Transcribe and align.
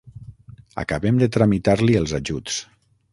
Acabem 0.83 1.19
de 1.23 1.27
tramitar-li 1.35 1.99
els 2.01 2.15
ajuts. 2.21 2.57